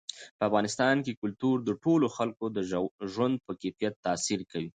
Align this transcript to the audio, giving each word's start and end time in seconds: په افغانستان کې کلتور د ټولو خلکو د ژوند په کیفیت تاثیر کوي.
په 0.37 0.43
افغانستان 0.49 0.95
کې 1.05 1.17
کلتور 1.21 1.57
د 1.63 1.69
ټولو 1.83 2.07
خلکو 2.17 2.45
د 2.55 2.57
ژوند 3.13 3.35
په 3.45 3.51
کیفیت 3.61 3.93
تاثیر 4.05 4.39
کوي. 4.51 4.69